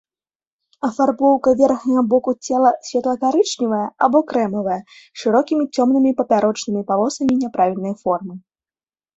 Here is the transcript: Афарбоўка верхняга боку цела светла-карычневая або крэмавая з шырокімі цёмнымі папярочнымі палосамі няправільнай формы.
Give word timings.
Афарбоўка 0.87 1.49
верхняга 1.59 2.03
боку 2.13 2.31
цела 2.49 2.71
светла-карычневая 2.87 3.83
або 4.07 4.19
крэмавая 4.31 4.79
з 4.95 4.97
шырокімі 5.25 5.63
цёмнымі 5.75 6.11
папярочнымі 6.23 6.81
палосамі 6.89 7.33
няправільнай 7.45 7.95
формы. 8.03 8.33